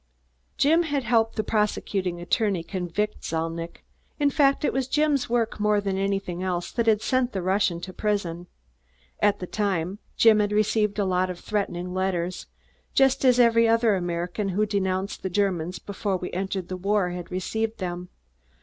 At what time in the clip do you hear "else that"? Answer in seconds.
6.41-6.87